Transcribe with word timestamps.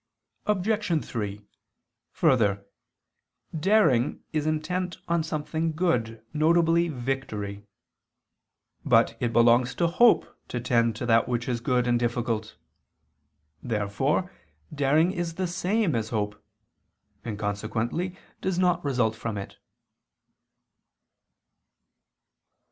Obj. 0.47 1.05
3: 1.05 1.45
Further, 2.11 2.65
daring 3.55 4.23
is 4.33 4.47
intent 4.47 4.97
on 5.07 5.21
something 5.21 5.73
good, 5.73 6.25
viz. 6.33 6.91
victory. 6.91 7.67
But 8.83 9.15
it 9.19 9.31
belongs 9.31 9.75
to 9.75 9.85
hope 9.85 10.25
to 10.47 10.59
tend 10.59 10.95
to 10.95 11.05
that 11.05 11.27
which 11.27 11.47
is 11.47 11.59
good 11.59 11.85
and 11.85 11.99
difficult. 11.99 12.55
Therefore 13.61 14.31
daring 14.73 15.11
is 15.11 15.35
the 15.35 15.45
same 15.45 15.93
as 15.93 16.09
hope; 16.09 16.43
and 17.23 17.37
consequently 17.37 18.17
does 18.41 18.57
not 18.57 18.83
result 18.83 19.15
from 19.15 19.37
it. 19.37 19.57